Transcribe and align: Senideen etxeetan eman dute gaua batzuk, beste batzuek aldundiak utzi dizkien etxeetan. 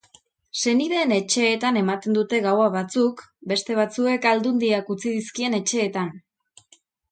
Senideen 0.61 1.11
etxeetan 1.17 1.77
eman 1.81 2.01
dute 2.15 2.39
gaua 2.47 2.71
batzuk, 2.77 3.23
beste 3.53 3.79
batzuek 3.83 4.27
aldundiak 4.33 4.93
utzi 4.97 5.15
dizkien 5.21 5.61
etxeetan. 5.63 6.13